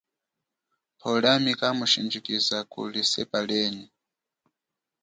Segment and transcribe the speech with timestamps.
[0.97, 3.87] Pwo liami kamushindjikiza kuli sepa lienyi.